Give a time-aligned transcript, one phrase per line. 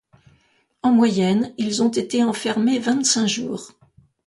[0.81, 3.73] En moyenne, ils ont été enfermés vingt-cinq jours.